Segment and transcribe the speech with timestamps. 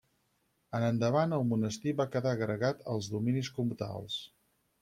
[0.77, 4.21] En endavant el monestir va quedar agregat als dominis comtals.